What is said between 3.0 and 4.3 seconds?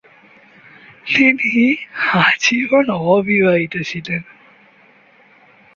অবিবাহিত ছিলেন।